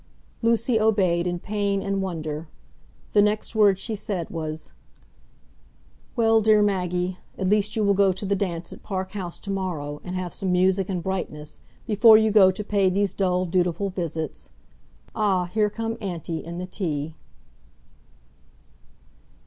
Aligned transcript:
Lucy 0.41 0.79
obeyed 0.79 1.27
in 1.27 1.37
pain 1.37 1.79
and 1.79 2.01
wonder. 2.01 2.47
The 3.13 3.21
next 3.21 3.53
word 3.53 3.77
she 3.77 3.93
said 3.93 4.31
was,— 4.31 4.71
"Well, 6.15 6.41
dear 6.41 6.63
Maggie, 6.63 7.19
at 7.37 7.47
least 7.47 7.75
you 7.75 7.83
will 7.83 7.93
go 7.93 8.11
to 8.11 8.25
the 8.25 8.35
dance 8.35 8.73
at 8.73 8.81
Park 8.81 9.11
House 9.11 9.37
to 9.37 9.51
morrow, 9.51 10.01
and 10.03 10.15
have 10.15 10.33
some 10.33 10.51
music 10.51 10.89
and 10.89 11.03
brightness, 11.03 11.61
before 11.85 12.17
you 12.17 12.31
go 12.31 12.49
to 12.49 12.63
pay 12.63 12.89
these 12.89 13.13
dull 13.13 13.45
dutiful 13.45 13.91
visits. 13.91 14.49
Ah! 15.13 15.45
here 15.45 15.69
come 15.69 15.99
aunty 16.01 16.43
and 16.43 16.59
the 16.59 16.65
tea." 16.65 17.13